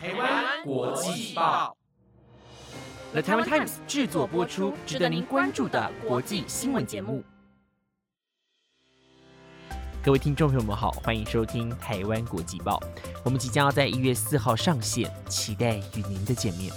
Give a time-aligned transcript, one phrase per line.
[0.00, 1.76] 台湾国际报
[3.10, 7.24] ，The Taiwan Times 制作播出，值得您关注的国际新闻节目。
[10.00, 12.80] 各位听众朋友们好，欢迎收听台湾国际报。
[13.24, 16.72] 我们即将要在一月四号上线，期待与您的见面。